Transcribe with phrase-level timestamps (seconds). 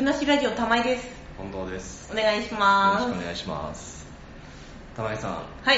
[0.00, 1.06] ずなしラジオ玉井です。
[1.36, 2.10] 近藤です。
[2.10, 3.04] お願いしよろます。
[3.04, 4.06] しくお願いします。
[4.96, 5.76] 玉井さん、はい。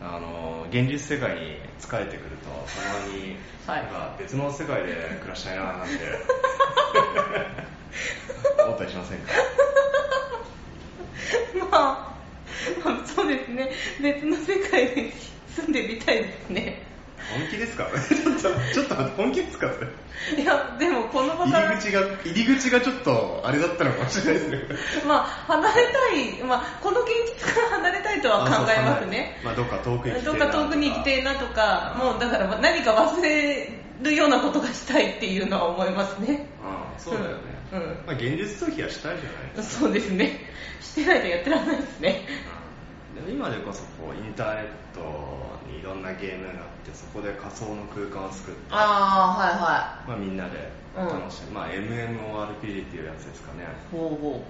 [0.00, 2.56] あの、現実世界に疲れてくると、た
[3.08, 5.94] まに、はいなんか別の世界で 暮らしたいなーなんて、
[8.66, 9.32] 思ったりしませんか？
[11.70, 12.16] まあ、
[12.84, 13.70] まあ、そうですね。
[14.00, 15.12] 別の世界に
[15.54, 16.82] 住んでみたいですね。
[17.32, 17.86] 本気ですか？
[18.08, 18.40] ちょっと、
[18.74, 19.68] ちょっと本気ですか？
[19.72, 19.80] そ
[20.36, 20.42] れ。
[20.42, 24.58] いや、でもこの場から入り、口が、入り口がちょっと、あれだったのかもしれないですね。
[25.06, 29.40] まあ、離れたい、まあ、この現実から離れたいとは考えますね。
[29.44, 33.70] まあ、どっか遠くに行きどっか遠くに行きてえなとか、もうだから何か忘れ
[34.02, 36.46] るようなことがしたいっていうのは思いますね。
[36.64, 37.34] ああそうだよね。
[37.72, 39.80] うんうんまあ、現実逃避はしたいじゃないですか。
[39.80, 40.38] そうですね。
[40.80, 42.20] してないとやってらんないですね。
[43.28, 45.00] 今でこそこうインターネット
[45.70, 53.66] にいろんなゲームがあってそこで仮想の空間を作って、あまあ、みんなで楽しむ、まあ、MMORPG っていうやつですかね。
[53.90, 54.42] ほうほ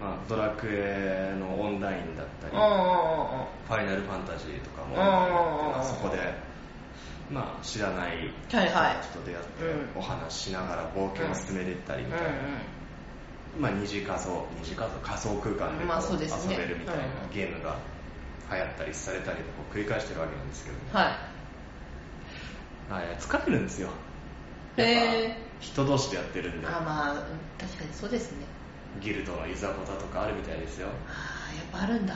[0.00, 2.50] まあ、ドラクエのオンラインだったう。
[2.50, 3.46] り、うんうんうんうん。
[3.68, 6.34] ファイナルファンタジーとかもそこで、
[7.30, 8.96] まあ、知らない人はいはい。
[8.96, 10.00] たちと出会ってうん。
[10.00, 12.28] お話ししながら冒険を進めていったりみたいな、
[13.60, 16.54] まあ、二次仮想二次仮想仮想空間でこまあそうですね。
[16.54, 17.30] 遊べるみたいなうん。
[17.32, 17.76] ゲームが
[18.52, 21.12] 流行ったりされたりとこう繰り返してるわけなんですけど、はい。
[22.90, 23.88] あいや疲れるんですよ
[24.76, 27.18] へやっぱー人同士でやってるんであ、まあ、うん
[27.58, 28.38] 確かにそうですね。
[29.00, 32.14] ギルドのいざこざとかあるみたいですよああ、やっぱあるんだ。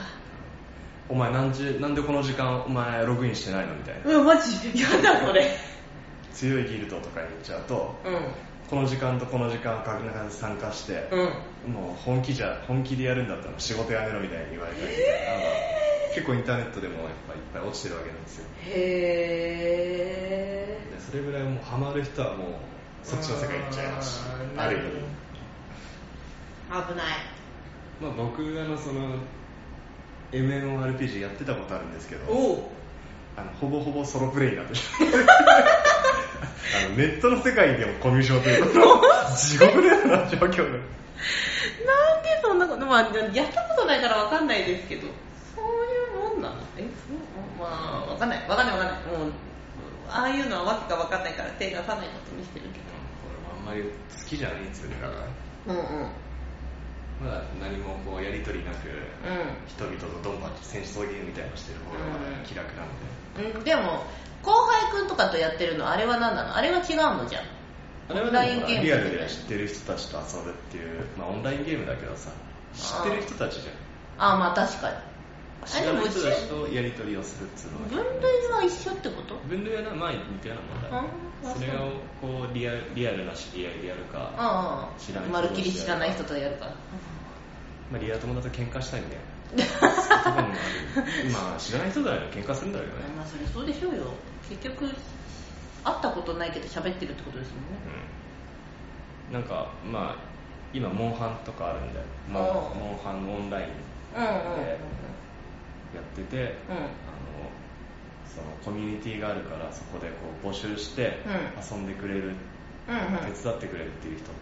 [1.09, 4.79] お前何時なんでこの時間お前ログインしてないのみたいなうわ、マジ？
[4.79, 5.57] やだ、それ。
[6.33, 8.21] 強いギルドとかに行っちゃうとうん。
[8.69, 11.73] この時間とこの時間かなか参加して、うん。
[11.73, 15.58] もう本気じゃ本気でやるんだったら仕事やめろみたいに言われたりみたいなのが
[16.15, 22.47] 結構インターネットでもやっぱいっぱい落ちてるわけなんですよへでそれぐらいもうハマる人はもう
[23.03, 24.21] そっちの世界に行っちゃいますし
[24.53, 26.69] うんある意味ー。
[26.69, 27.05] 危ない。
[28.01, 29.15] まあ僕あのその
[30.31, 32.69] MMORPG やってたことあるんですけど。
[33.37, 34.73] あのほぼほぼソロプレイになって
[36.75, 39.01] あのネットの世界でもコミュ障ということ
[39.37, 40.81] 地獄のような状況でなん
[42.21, 43.01] でそんなこと、まあ、
[43.33, 45.07] やったことないからわかんないですけど、
[45.55, 45.69] そうい
[46.29, 46.89] うもんなのえ、そう
[47.59, 48.47] まあ、わかんない。
[48.47, 49.17] わかんないわかんない。
[49.17, 49.31] もう、
[50.09, 52.79] ああいうのはわけがわかんないから手出さないことにしてるけ
[53.25, 55.79] 俺もあんまり好きじゃないんですよねだからど。
[55.79, 56.11] うんうん。
[57.19, 59.57] まだ何もこうやり取りなくうん。
[59.67, 62.87] 人々とドンパチ戦争ゲームみたいなのしてる方がまだ気楽なの
[63.53, 64.03] で、うん、でも、
[64.41, 66.55] 後輩くんとかとやってるの、あれは何なの？
[66.55, 67.43] あれは違うのじゃん。
[68.09, 72.31] あれはオンラインゲームリアルで知ってる人たちと遊ぶっていう、まあ、オンラインゲームだけどさ
[72.73, 73.75] 知ってる人たちじゃん
[74.31, 74.95] ああ、まあ確かに。
[75.65, 79.35] 知らない人たちとやり取りをするっつうの分が類は一緒ってこと？
[79.47, 80.57] 分類はな前に似たよう
[80.93, 81.05] なもん
[81.43, 86.65] だあそれをこうリアルリアルな知り合いでやるか、ああ知らない人まるっきり知らない人とやるか。
[86.65, 86.71] ら。
[87.91, 89.19] まあ、リアル友達と喧嘩したいみたい
[89.57, 90.53] なそういうところもある。
[91.31, 94.03] まあ知らない人だよ喧嘩するんだけどね、まあそれそうでしょうよ。
[94.49, 97.67] 結局、会ったことないけど喋ってるってことですもんね。
[99.29, 100.15] うん、なんかまあ
[100.73, 101.99] 今モンハンとかあるんで
[102.29, 103.67] モンああモンハンのオンライン
[104.17, 104.39] うんうんうん
[105.95, 106.75] やってて、うん。
[106.77, 106.87] あの
[108.29, 110.13] そのコミュニティがあるからそこでこ
[110.43, 111.77] う募集してうん。
[111.77, 112.35] 遊んでくれる、
[112.87, 113.33] うんうん。
[113.33, 114.33] 手伝ってくれるっていう人と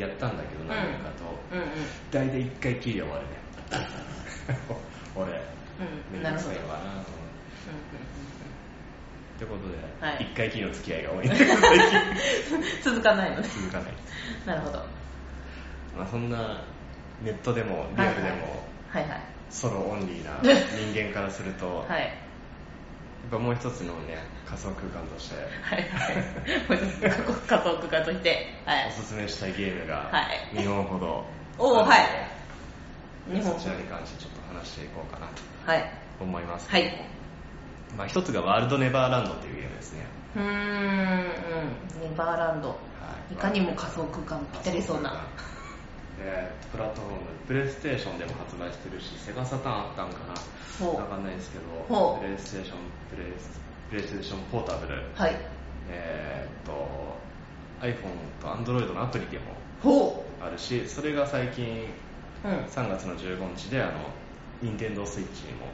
[0.00, 1.68] やったんだけど何人かと、うんうん。
[2.10, 3.28] 大体1回きりで終わるね。
[5.14, 5.32] 俺
[6.14, 6.22] うん。
[6.22, 6.48] なるほど。
[6.48, 7.04] どくさいわなうんっ
[9.38, 9.44] て。
[9.44, 11.28] ことで、はい1回きりの付き合いが多い。
[12.82, 13.42] 続かないのね。
[13.44, 13.92] 近続かない。
[14.46, 14.78] なるほど。
[15.96, 16.62] まあそんな
[17.22, 19.20] ネットでもリアルでもはいはい。
[19.50, 22.12] ソロオンリーな 人間からすると、やっはい。
[23.30, 24.16] ぱもう一つのね
[24.48, 26.16] 仮想空間としてはいはい。
[26.68, 28.46] もう一つ仮想空間として。
[28.64, 28.90] はいお。
[28.90, 31.24] すすめしたいゲームがはい2本ほど
[31.58, 32.00] おーはい
[33.26, 35.90] 二本そちらに関してちょっと話していこうかなとはい。
[36.20, 37.04] 思いますはい。
[37.96, 40.06] まあ、一つがワールドネバーランドっていうゲームですね
[40.36, 42.10] うーん、うん。
[42.10, 42.68] ネバーランド。
[42.68, 42.74] は
[43.30, 45.26] いいかにも仮想空間ぴったりそうな。
[46.20, 50.34] えープラットフォームプレイステーションでも発売してるしセガサターンあったんかな
[50.78, 52.78] ほうわかんないですけどプレイステーション
[53.08, 55.36] プレイスプレイステーションポータブルはい。
[55.90, 57.18] えーっと
[57.80, 57.94] iPhone
[58.42, 59.44] と Android のアプリでも
[59.82, 61.84] ほあるしそれが最近
[62.44, 62.48] う。
[62.48, 62.54] うん。
[62.66, 63.92] 3月の15日であの
[64.60, 65.66] 任天堂スイッチにも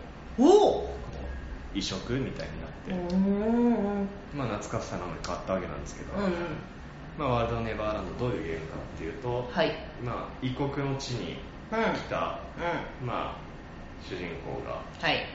[1.75, 3.15] 移植みたいになって。
[4.37, 6.33] まあ懐かしさなのに変わったわけなんですけど、うんうん。
[7.19, 9.73] まあ、ワールドネバーランドどういうゲームかっていうと、はい。
[10.03, 11.37] まあ、異国の地に
[11.73, 11.81] うん。
[11.95, 12.41] 来た、
[13.03, 13.37] うまあ、
[14.03, 14.83] 主人公がん。
[15.01, 15.27] はい。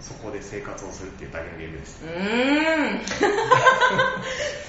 [0.00, 3.04] そこで生活をするっていうだけのゲームですうーん。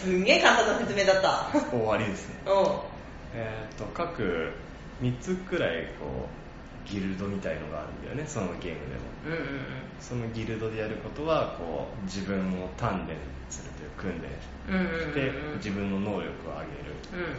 [0.03, 1.59] すんげえ簡単な説明だった。
[1.69, 2.53] 終わりですねうん。
[3.35, 4.51] えっ、と各
[5.01, 6.38] 3つくらいこう
[6.89, 9.09] ギルドみたいのがあるんだよねそのゲームでも。
[9.27, 9.39] うんうん
[9.99, 13.17] そのギルドでやることはこう自分を鍛錬
[13.49, 14.29] するという訓練
[14.69, 14.99] うんうんうんうん。
[15.01, 17.29] して自分の能力を上げる。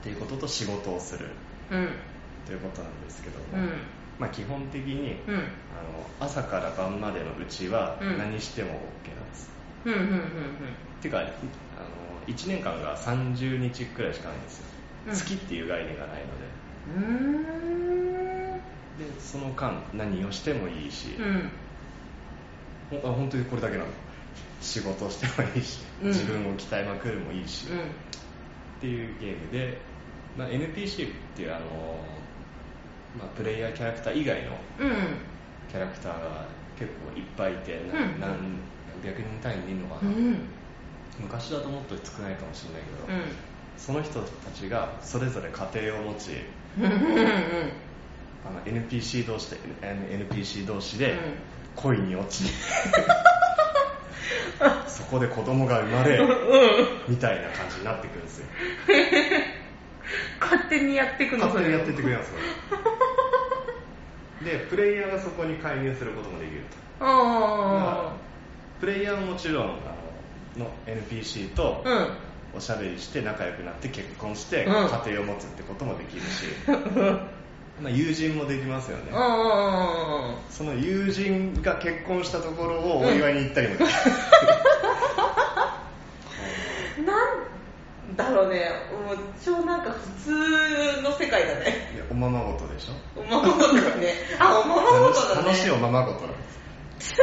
[0.00, 1.26] っていうことと仕事をする。
[1.70, 1.80] うん。
[1.80, 1.88] うん
[2.46, 3.70] ということなんですけども、うん。
[4.18, 5.34] まあ、基本的に、うん。
[5.34, 5.44] あの
[6.20, 8.18] 朝から晩までのうちはうん。
[8.18, 9.50] 何しても OK なんです、
[9.84, 10.06] うんうんうん
[11.00, 11.28] っていうかあの
[12.26, 14.64] 1年間が30日くらいしかないんですよ、
[15.08, 15.14] うん。
[15.14, 17.89] 月っていう概念がないので
[19.00, 21.50] でその間何をしてもいいし、うん。
[22.90, 23.90] ほんあ本当にこれだけなの。
[24.60, 26.08] 仕事してもいいし、うん。
[26.08, 27.78] 自分を鍛えまくるもいいし、うん。
[27.78, 27.82] っ
[28.80, 29.80] ていうゲームで、
[30.36, 31.96] まあ、NPC っていうあの、
[33.18, 34.50] まあ、プレイヤーキャラクター以外の
[34.80, 34.92] うん。
[35.70, 36.46] キャラクターが
[36.78, 38.20] 結構いっぱいいて、なうん。
[38.20, 38.36] 何
[39.02, 40.36] 百人単位でいるのかな、うん。
[41.20, 43.32] 昔だともっと少ないかもしれないけど、うん。
[43.78, 46.30] その人たちがそれぞれ家庭を持ち
[48.46, 51.18] あの NPC 同士で NPC 同士で
[51.76, 52.50] 恋に落ち
[54.86, 56.20] そこで子供が生まれ
[57.08, 58.46] みたいな感じになってくるんですよ。
[60.40, 62.32] 勝手にやっていくの勝手にやってってくれます
[64.44, 66.66] でプレイヤーがそこに介入することもできると。
[67.00, 68.12] あ
[68.80, 69.66] プレイヤーはもちろんあ
[70.58, 72.08] のの NPC とあうん。
[72.52, 74.72] おしゃべりして仲良くなって結婚してうん。
[74.72, 76.46] 家庭を持つってこともできるし、
[77.82, 79.10] まあ、友人もできますよね。
[79.12, 83.90] あその友人が結婚したところをお祝いに行ったりもできる、
[85.16, 85.82] あ
[87.06, 88.70] なんだろうね。
[89.06, 91.90] もう超なんか普通の世界だね。
[91.94, 93.20] いやおままごとでしょ。
[93.20, 94.14] おままごとだね。
[94.38, 95.46] あおままごとだね。
[95.46, 96.36] 楽しいおままごとなんで
[97.00, 97.14] す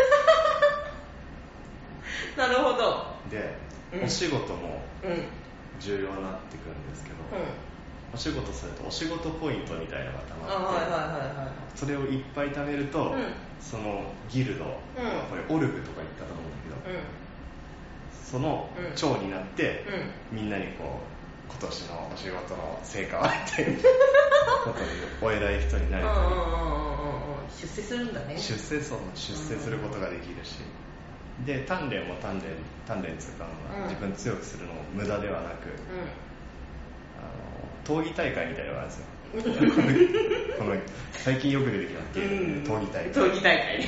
[2.35, 3.05] なるほど。
[3.29, 3.57] で、
[3.93, 4.03] うん。
[4.05, 5.11] お仕事もうん。
[5.11, 5.23] うん
[5.79, 7.15] 重要になってくるんですけど、
[8.13, 11.47] お仕事するとお仕事ポイントみたいなのがたあまって、はいはいはいはい。
[11.75, 13.33] それをいっぱい貯めると、うん。
[13.59, 14.71] そのギルド、こ
[15.35, 17.03] れオルグとか言ったと思うんだけど、う
[18.23, 18.95] そのうん。
[18.95, 19.85] 長になって、
[20.31, 20.41] んうん。
[20.41, 20.99] みんなにこ
[21.49, 23.77] う今年のお仕事の成果はっていう
[24.63, 24.85] ことに
[25.21, 27.27] お偉い人になれたり、うんうんうんうんうん
[27.57, 28.37] 出世するんだね。
[28.37, 30.59] 出世そう出世することができるし、
[31.45, 32.41] で鍛錬も鍛錬
[32.87, 33.47] 鍛錬つうか、
[33.87, 35.69] 自分強くするのも無駄ではなく、
[37.87, 39.05] 闘技大会みたいなのがあるんですよ。
[40.59, 40.75] この
[41.13, 43.79] 最近よく出てきたゲームで闘技大会、闘技大会。
[43.79, 43.87] ね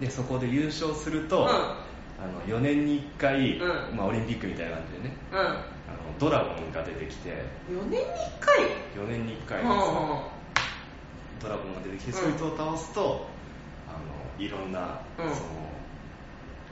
[0.00, 1.46] でそこで優勝すると、うん。
[1.48, 3.96] あの4年に1回、うん。
[3.96, 5.38] まあ、オリンピックみたいな感じでねうん。
[5.38, 5.58] あの
[6.18, 7.30] ドラゴンが出てきて。
[7.70, 8.04] 4年に1
[8.40, 8.60] 回
[8.94, 9.62] ？4年に1回。
[9.62, 10.36] うんですね
[11.38, 13.26] ドラゴンが出てきて、うんそいつを倒すと
[13.88, 15.34] あのいろんな、うん。
[15.34, 15.46] その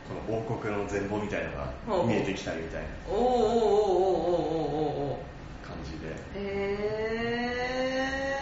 [0.09, 1.51] この王国の全貌みたいの
[1.87, 2.09] ほうほう。
[2.09, 3.41] が見えてきたりみたいなおおおおおおお
[5.11, 5.25] おお
[5.67, 6.39] 感じで、へ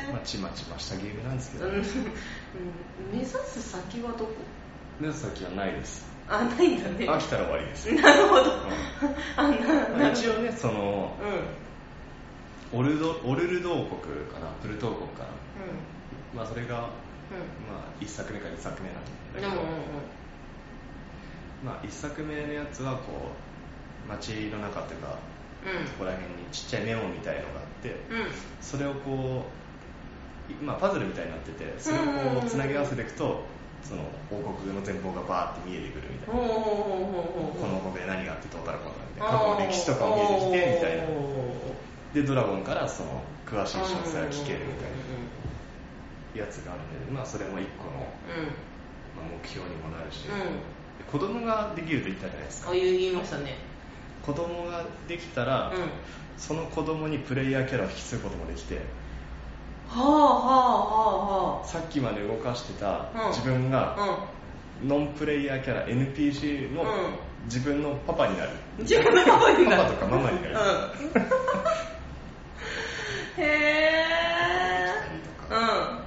[0.09, 1.75] えまあ、ちまちましたゲームなんですけど、うん。
[1.75, 1.83] うん。
[3.13, 4.33] 目指す先はどこ？
[5.01, 6.05] 目指す先はないです。
[6.29, 7.07] あないんだね。
[7.09, 8.47] 飽きたら終わりです、なるほど、う
[9.37, 9.49] あ
[9.99, 11.17] な一応ねその
[12.73, 12.79] うん。
[12.79, 14.47] オルドオルルド王国かな？
[14.63, 15.33] プルト王国かな、う
[16.37, 16.79] まあ、それが、ん。
[16.79, 16.91] まあ、
[18.01, 19.69] 1作目か2作目なんだうんけど、うん
[21.65, 23.31] まあ、1作目のやつはこ
[24.07, 25.19] う街の中というか
[25.63, 25.87] うん。
[25.87, 28.21] そこら辺にちっちゃいメモみたいのがあってうん。
[28.23, 28.27] うん
[28.61, 29.47] それをこ
[30.51, 33.45] う、まあ、パズルみたいになっててそれをこうつなぎ合わせていくと
[33.83, 36.41] その王国の全貌がバーって見えてくるみたいな。
[36.41, 39.39] この国で何があってどうたらこうたらみたいな。
[39.39, 41.05] 過去の歴史とかも見えてきてみたいな。
[42.15, 44.91] でドラゴンからその詳しい詳細が聞けるみたい
[46.37, 48.07] なやつがあるんで、まあ、それも一個の、
[49.17, 50.82] まあ、目標にもなるし、うんうん
[51.13, 52.71] 子供ができると言ったじゃないですか。
[52.71, 53.59] あ言いましたね。
[54.25, 55.91] 子供ができたら、うん。
[56.39, 58.81] その子供にプレイヤーキャラを引き継ぐこともできて
[59.89, 60.09] はあは
[61.59, 63.29] あはさっきまで動かしてたうん。
[63.29, 64.29] 自分があはあ
[64.83, 66.89] ノンプレイヤーキャラ NPC のうん。
[67.45, 69.83] 自分のパパになる、うん自分のパパになる。
[69.83, 70.59] パパとかママになる、う
[73.39, 73.43] ん。
[73.43, 74.87] へえ。
[75.51, 75.57] うん。
[75.59, 76.03] あ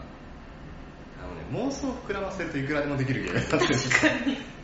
[1.53, 4.54] のね妄想を膨らませるといくらでもできるゲームになってるんです確かに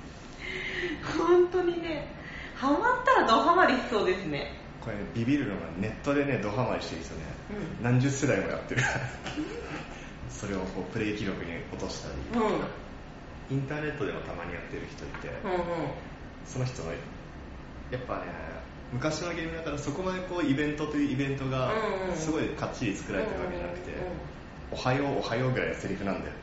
[1.17, 2.07] 本当にね
[2.55, 4.53] ハマったらドハマりしそうですね。
[4.81, 7.21] これ、ね、ビビるのがネットでねドハマりしてる人ね、
[7.79, 7.83] うん。
[7.83, 8.81] 何十世代もやってる。
[10.29, 12.47] それをこうプレイ記録に落としたり、う
[13.53, 13.57] ん。
[13.57, 15.59] インターネットでもたまにやってる人いて、うんうん。
[16.45, 16.97] その人のや
[17.97, 18.21] っぱね
[18.93, 21.71] 昔のゲームだからそこまでこうイベントというイベントが
[22.15, 23.91] すごいかっちり作られてるわけじゃなくて、
[24.71, 26.33] おはようおはようぐらいのセリフなんだよ。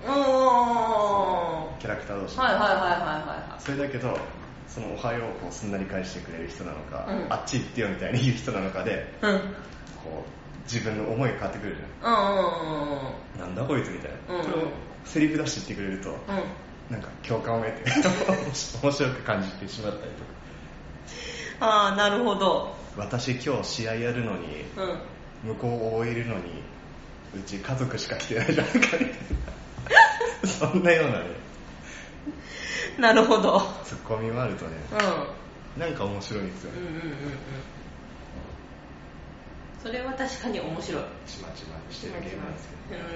[1.79, 2.81] キャラクター同士はいはいはいはい
[3.53, 4.17] はそれだけど
[4.69, 7.33] そのおはようをこうすんなり返してくれる人なのか、うん。
[7.33, 9.39] あっち行ってよみたいに言う人なのかでうん。
[10.05, 12.13] こう自分の思いが変わってくるじゃん。
[12.13, 12.99] うんうんうん
[13.35, 13.41] うん。
[13.41, 14.45] なんだこいつみたいな、うん。
[14.45, 14.69] それを
[15.05, 16.95] セリフ出して言ってくれると、うん。
[16.95, 17.91] なんか共感を得て
[18.83, 20.25] 面白く感じてしまったりと
[21.61, 21.67] か。
[21.67, 22.77] ああなるほど。
[22.97, 24.99] 私今日試合やるのにうん。
[25.45, 26.63] 向こうを終えるのに
[27.35, 29.01] うち家族しか来てないじゃんかみたい
[30.43, 31.27] なそんなようなね
[32.99, 33.61] なるほど。
[33.85, 34.73] ツッコミもあるとね。
[35.77, 35.81] うん。
[35.81, 37.15] なんか面白いんですよね、うんうんうんうん。
[39.83, 41.03] それは確かに面白い。
[41.27, 43.07] ちまちまにしてるゲームなんですけどうー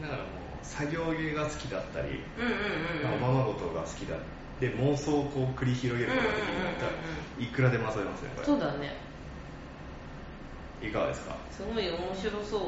[0.00, 0.02] ん。
[0.02, 4.16] だからもう作業ゲーが好きだったり、うんうんうんまあおままごとが好きだ。
[4.60, 6.96] で妄想をこう繰り広げることができるんだったらうん
[7.38, 7.44] うん。
[7.44, 8.46] いくらでも遊べますねこれ。
[8.46, 8.96] そうだね。
[10.82, 11.36] いかがですか？
[11.52, 12.60] すごい面白そう。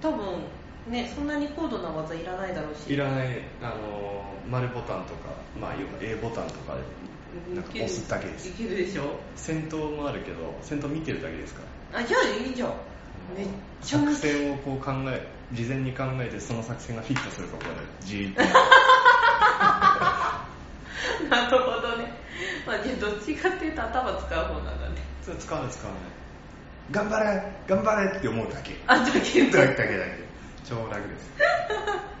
[0.00, 0.44] 多分
[0.88, 2.92] ねそんなに高度な技いらないだろうし。
[2.92, 3.28] いらない
[3.62, 6.80] あの丸ボタンとかまあ要は A ボタンとかで
[7.54, 8.48] なんか押すだけです。
[8.48, 9.18] いけるでしょ？
[9.36, 11.62] 戦闘もあるけど戦闘見てるだけですか
[11.92, 12.00] ら。
[12.00, 12.72] あじゃあいいじゃん。
[13.36, 13.46] めっ
[13.82, 18.42] ちゃ作戦をこう考え事前に考えてその作戦がフィットするところでじーっと。
[21.30, 22.12] なるほどね。
[22.66, 24.96] まあじゃあどっちかっていうと頭使う方なんだね。
[25.22, 26.02] それ使わない使わない
[26.90, 28.76] 頑張れ頑張れって思うだけ。
[28.86, 30.22] あだけだけどだけだけ
[30.64, 31.30] 超楽です。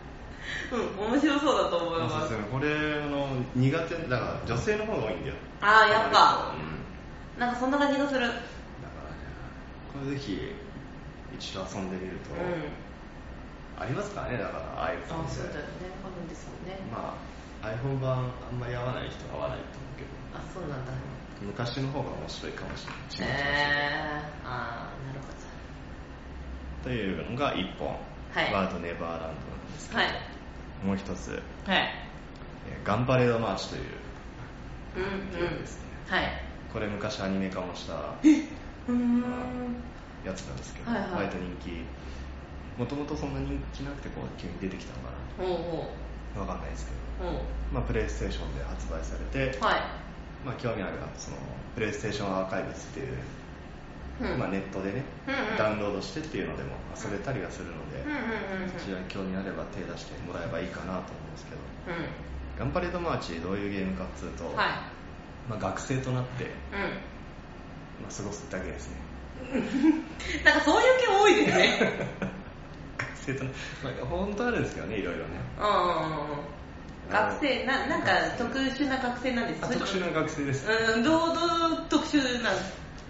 [0.72, 2.34] うん面白そうだと思います。
[2.50, 2.68] これ
[3.08, 5.34] の苦手だから女性の方が多いんだよ。
[5.60, 6.54] ああやっぱ。
[6.56, 7.40] うん。
[7.40, 8.20] なんかそんな感じがする。
[8.20, 8.38] うんだか
[9.04, 9.16] らね
[9.92, 10.54] これぜひ
[11.34, 12.30] 一度遊んでみると、
[13.78, 15.04] ありますかねだから iPhone で。
[15.12, 15.92] あそうだよね。
[16.04, 16.78] あるんですよね。
[16.90, 17.14] ま
[17.62, 20.08] あ iPhone 版あんまり合わない人は合わないと思うけど。
[20.34, 20.92] あそうなんだ。
[21.42, 22.86] 昔の方が面白いかもし
[23.18, 23.36] れない。
[23.36, 25.32] へえああなるほ
[26.82, 30.86] というのが1本、はいワードネバーランドなんですけど、どはい。
[30.86, 31.40] もう一つ、はい。
[32.68, 33.82] えーガンパレードマーチという
[34.96, 36.42] うんゲームですね、うんはい。
[36.72, 38.00] これ昔アニメ化もしたや
[40.34, 41.10] つなんですけど、はいはい。
[41.12, 41.84] 割と人気。
[42.78, 46.40] もともとそんな人気なくてこう急に出てきたのかな。
[46.40, 46.92] わかんないですけ
[47.24, 47.30] ど、
[47.72, 49.82] まあ、プレイステーションで発売されて、うはい。
[50.44, 51.36] まあ、興味あるその
[51.74, 53.18] プレイステーションアーカイブスっていう、
[54.20, 54.38] うん。
[54.38, 55.56] まあ、ネットでね、うんうん。
[55.56, 58.70] ダウンロードしてっていうのでも遊べたりはするので、うんうんうんうん。
[58.78, 61.60] そちらに興味あれば手出してもらえばいいかなと思うんですけど。
[61.92, 64.68] うガンパレードマーチどういうゲームかっつうと、んはい。
[65.48, 66.48] まあ、学生となって、う
[68.02, 68.96] まあ、過ごすだけですね。
[69.58, 72.08] ん なんかそういう系多いですね。
[72.98, 73.50] 学生とな、
[73.82, 75.24] まあ、本当あるんですけどねいろいろね。
[75.58, 76.52] うんうんうん
[77.10, 79.64] 学生ななんか特殊な学生なんです。
[79.64, 82.54] あ特殊な学生です、うんどうどう特殊なん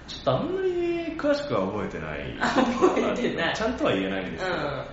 [0.09, 0.68] ちょっとあんまり
[1.16, 2.37] 詳しくは覚えてない。
[2.40, 2.49] あ
[2.80, 3.54] 覚えてない。
[3.54, 4.62] ちゃんとは言えないんですけど、うん。
[4.62, 4.85] あ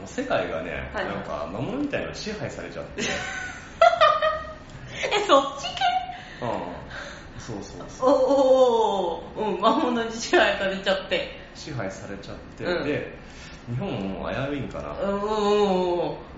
[0.00, 3.02] の世界がね、はいなんか魔物みたいなのに支配されちゃって。
[5.12, 5.80] えそっち系？
[6.42, 6.50] うん。
[7.40, 8.08] そうそうそう。
[8.08, 11.38] おおおうん魔物に支配されちゃって。
[11.54, 12.84] 支配されちゃって、うん。
[12.86, 13.18] で
[13.68, 14.96] 日本も危ういんかな、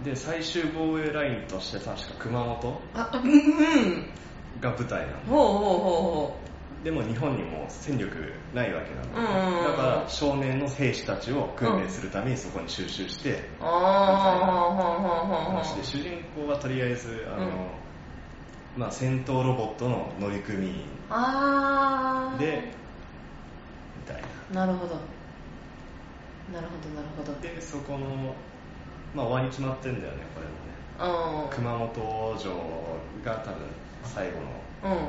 [0.04, 4.10] で最終防衛ラインとして確か熊本あうんうん。
[4.60, 6.36] が舞台なのほうほうほうほ
[6.84, 9.64] でも日本にも戦力ないわけなの、うんうんうん。
[9.64, 17.50] だから少年の兵士たちを訓練するためにそこに収集して、うああほうほうほうほう話で主人公はとりあえずあの、うん。
[18.76, 20.72] まあ、戦闘ロボットの乗組員
[22.38, 22.72] で
[23.98, 24.22] みたい
[24.52, 24.66] な。
[24.66, 24.96] なるほど。
[26.52, 27.32] なるほどなるほど。
[27.40, 28.34] でそこの、
[29.14, 31.44] まあ、終わり決まってんだよねこれもね。
[31.44, 31.50] うん。
[31.50, 32.52] 熊本城
[33.24, 33.56] が多分
[34.02, 34.38] 最後
[34.88, 35.08] のうん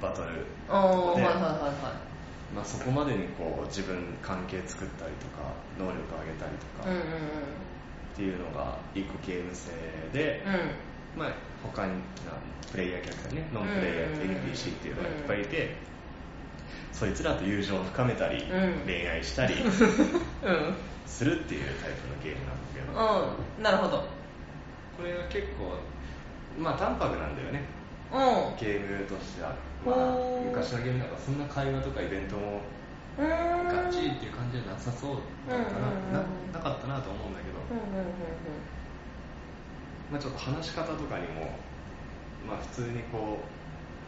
[0.00, 2.10] バトル、うんはいではいはいはい。
[2.54, 7.02] まあ、そこまでにこう自分関係作ったりとか能力上げたりとか、うんうん
[8.12, 9.70] っていうのが一個ゲーム性
[10.12, 11.20] で、うん。
[11.20, 11.98] まあ、他にな
[12.70, 14.42] プレイヤーキャラクターねノンプレイヤーとうんうんうん。
[14.50, 15.76] NPC っていうのがいっぱいいて、
[16.92, 18.82] そいつらと友情を深めたり、うん。
[18.84, 19.68] 恋愛したり うん。
[19.68, 20.74] うん
[21.06, 23.62] するっていうタイプのゲームなんだけど、うん。
[23.62, 23.98] なるほど。
[24.96, 25.76] これが結構
[26.60, 27.62] まあ淡白なんだよね。
[27.74, 27.79] うん
[28.58, 29.54] ゲームとしては、
[29.86, 32.60] まあ昔のゲームだからそんな会話とかイベントも
[33.18, 33.68] うーん。
[33.68, 35.16] ガッチリっていう感じじゃなさそう
[35.48, 35.78] だった
[36.12, 38.10] な,、ななかったなと思うんだけど、うんうんうん
[40.10, 41.54] まあ、ちょっと話し方とかにも、
[42.46, 43.38] まあ、普通にこ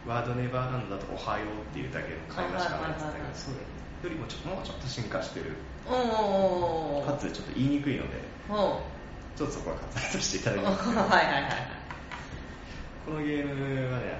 [0.05, 3.63] うワードネバーランドだと「おはよう」っていうだけの会話しかないって言ってたけそれよ
[4.09, 5.55] りもちょもうちょっと進化してる。
[5.83, 10.89] かつちょっと言いにくいのでちょっとそこは割愛させていただきおます。
[10.95, 11.82] はいはいはい
[13.05, 14.19] このゲームはね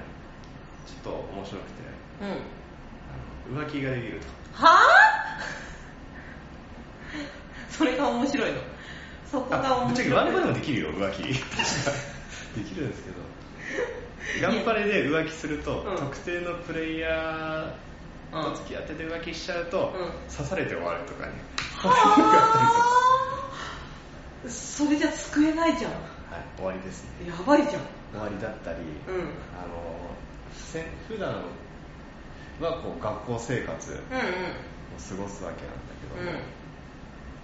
[0.86, 1.84] ちょっと面白くて
[2.22, 3.64] うん。
[3.64, 4.28] 浮気ができると。
[4.54, 5.40] はあ
[7.70, 8.58] それが面白いの。
[9.30, 9.96] そこが面白い。
[9.96, 11.24] ちゃけワンでもできるよ浮気。
[11.28, 13.24] できるんですけど。
[14.42, 15.98] ガンパレで浮気すると、うん。
[15.98, 17.76] 特定のプレイヤ
[18.32, 20.12] うんと付き合ってて浮気しちゃうと、うん。
[20.36, 21.34] 刺されて終わるとかね。
[21.78, 21.92] は
[24.46, 25.92] あ それじゃ救えないじゃん。
[25.92, 26.02] はい、
[26.58, 27.28] 終わりですね。
[27.30, 27.82] やばいじゃん。
[28.12, 29.22] 終わりだったり、うん。
[29.22, 29.84] あの
[30.54, 31.44] せ普段
[32.62, 34.02] はこう学校生活をうん。
[34.02, 36.40] 過ごすわけなんだけども、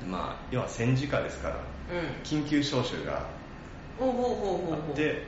[0.08, 1.56] まあ要は戦時下ですから
[1.91, 1.98] うん。
[1.98, 3.25] うん緊急招集が
[4.00, 4.06] あ
[4.91, 5.25] って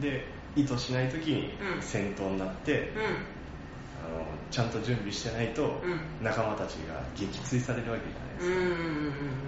[0.00, 1.82] で意図しない時にうん。
[1.82, 3.02] 戦闘になって、うん。
[3.02, 6.00] あのちゃんと準備してないとうん。
[6.24, 8.74] 仲間たちが撃墜されるわけじゃないですか、うんうんうん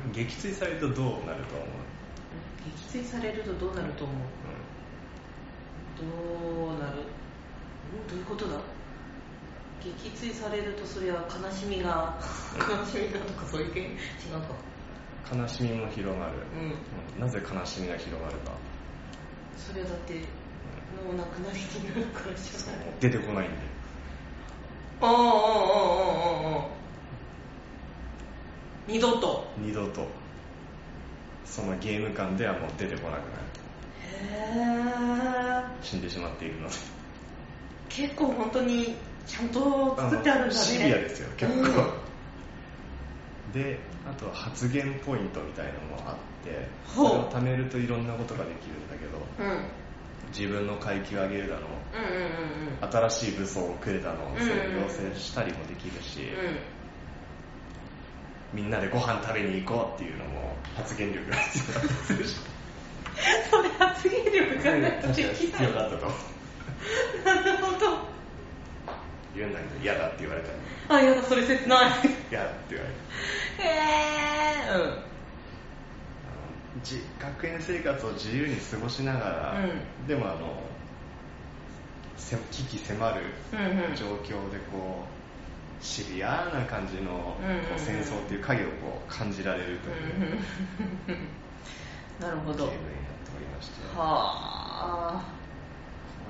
[0.06, 0.12] うん。
[0.12, 1.68] 撃墜されるとどうなると思う、
[2.92, 4.16] 撃墜されるとどうなると思う？
[5.98, 6.04] ど
[6.74, 7.02] うなる？
[7.02, 8.58] んどういうことだ？
[9.82, 12.18] 撃墜されるとそれは悲しみが
[12.56, 13.80] 悲しみがとかそういう系？
[13.80, 13.90] 違う
[14.32, 14.38] か。
[14.38, 14.42] うん
[15.32, 16.74] 悲しみも広がる、うん。
[17.16, 17.20] うん。
[17.20, 18.52] なぜ悲しみが広がるか、
[19.56, 20.18] それはだっても
[21.12, 22.86] うなくなりになるからじゃない？
[23.00, 23.56] 出てこないんで。
[25.00, 25.28] おおおおおお
[26.58, 26.70] お
[28.88, 29.46] 二度と。
[29.56, 30.06] 二度と
[31.52, 33.42] そのゲーム感ではもう出てこなくなる。
[34.08, 34.22] へ
[35.60, 36.68] え死んでしまっているの。
[36.68, 36.74] で
[37.90, 40.60] 結構本当にちゃんと作ってあるんだね。
[40.60, 42.02] シビアですよ結構、うん
[43.52, 43.78] で
[44.10, 49.56] あとは発言ポイントみたいなのもあってそれを貯めるといろんなことができるんだけどうん。
[49.56, 49.64] うん
[50.34, 51.60] 自分の階級を上げるだの
[51.92, 52.22] うんうん
[52.82, 56.56] うん新しい武装をくれたのをそれを要請したりもできるし、うん
[58.52, 62.12] みんなでご飯食べに行こうっていうのも発言力が必要だったりす。
[62.14, 62.36] るし
[63.50, 65.34] それ発言力がないとできない。
[65.34, 66.06] 必要だったと
[67.24, 68.12] なるほど。
[69.34, 70.48] 言うんだけど嫌だって言われた
[70.94, 71.90] らあやだそれ切ない。
[72.30, 72.90] 嫌だって言われ
[73.58, 73.64] た。
[73.64, 74.84] へえあの
[76.82, 79.56] じ学園生活を自由に過ごしながら、
[80.04, 80.62] うでもあの
[82.16, 83.96] せ危機迫るうんうんうん。
[83.96, 85.21] 状況でこう
[85.82, 87.36] シビアな感じの、
[87.76, 90.38] 戦争っていう影をこう感じられるという、
[92.22, 92.66] なるほど。
[92.66, 93.82] ゲームになっておりまして。
[93.94, 95.22] こはあ。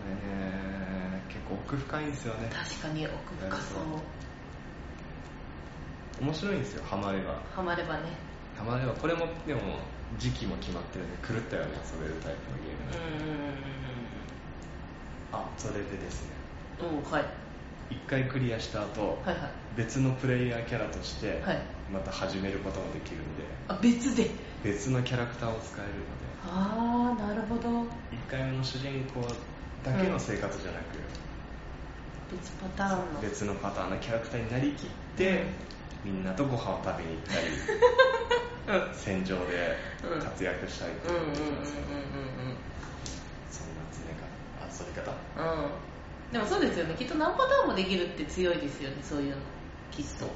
[0.08, 2.50] れね結構奥深いんですよね。
[2.50, 3.74] 確かに奥深そ
[6.20, 6.24] う。
[6.24, 7.40] 面白いんですよハマれば。
[7.54, 8.16] ハマればね。
[8.56, 8.94] ハマれば。
[8.94, 9.60] これもでも
[10.18, 13.54] 時期も決まってるんで狂ったように遊べるタイプのゲームうなんで、
[15.32, 16.30] あそれでですね。
[16.80, 17.41] うんはい
[17.92, 19.36] 一回クリアした後、はいはい。
[19.76, 21.60] 別のプレイヤーキャラとしてはい。
[21.92, 23.44] また始めることもできるんで。
[23.68, 24.30] あ別で？
[24.64, 26.22] 別のキャラクターを使えるの
[26.54, 27.60] ああなるほど。
[27.60, 29.20] で1回目の主人公
[29.84, 30.98] だけの生活じゃなく、
[32.30, 33.20] 別パターンの。
[33.20, 35.44] 別のパターンのキャラクターになりきって、
[36.04, 39.76] みんなとご飯を食べに行ったりうん 戦場で
[40.22, 41.82] 活躍したいうのができますよ
[43.50, 44.26] そんな詰め方
[44.66, 45.64] 遊び方うんうん。
[45.64, 45.91] うん
[46.32, 46.94] でもそうですよね。
[46.94, 49.36] きっと何パターンもできるって強いですよねそういうの。
[49.90, 50.26] きっと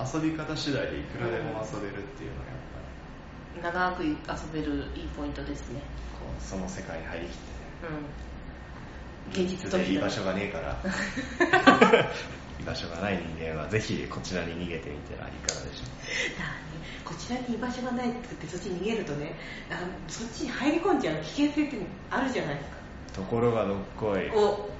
[0.00, 3.92] 遊び方次第でいくらでも遊べるっていうのがやっぱり。
[3.92, 4.04] 長く
[4.56, 5.80] 遊べるいいポイントですね。
[6.18, 7.38] こうその世界に入りきって。
[7.84, 7.92] ね
[9.36, 9.44] うん。
[9.44, 10.76] 現実とで居場所がねえから。
[12.58, 16.38] 居場所がない人間はぜひこちらに逃げてみてはいかがでしょう。
[16.38, 16.62] だからね
[17.04, 19.34] こちらに居場所がないって言ってそっちに逃げるとね
[19.68, 21.76] あのそっちに入り込んじゃう危険性って
[22.08, 22.76] あるじゃないですか。
[23.12, 24.30] ところがどっこい。
[24.30, 24.71] お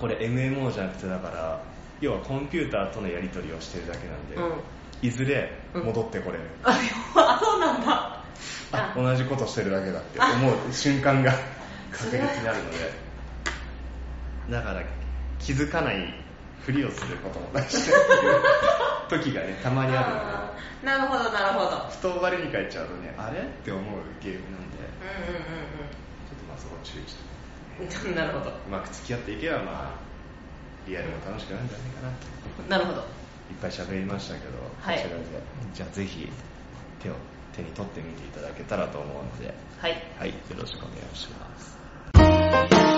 [0.00, 1.62] これ MMO じゃなくてだから
[2.00, 5.08] 要はコンピューターとのやり取りをしてるだけなんで、うん。
[5.08, 6.78] いずれ戻ってこれる、あ
[7.14, 8.24] あそうなんだ。
[8.72, 11.32] あ同じことしてるだけだって思う瞬間が
[11.90, 13.10] 確実にあるので。
[14.50, 14.82] だから
[15.38, 16.12] 気づかない
[16.60, 20.16] ふりをすることも大事だっていう時がね たまにあるの
[20.82, 20.86] で。
[20.86, 21.88] なるほどなるほど。
[21.90, 23.40] ふと我に返っちゃうとねあれ？
[23.40, 23.84] って思う
[24.22, 24.78] ゲームなんで。
[25.28, 27.20] うんうんちょっとまあそこ注意して。
[27.20, 27.39] うんうん
[28.14, 28.50] なるほど。
[28.50, 30.10] うまく付き合っていけばまあ
[30.86, 32.12] リアルも楽しくなるんじゃないかな。
[32.64, 33.00] となるほど。
[33.00, 34.96] いっぱい喋りましたけど、はい。
[34.96, 35.24] こちらで。
[35.74, 36.28] じゃあぜひ
[37.00, 37.14] 手を
[37.52, 39.54] 手に取ってみていただけたらと思うので。
[39.78, 39.92] はい。
[40.18, 40.30] はい。
[40.30, 42.89] よろしくお願いします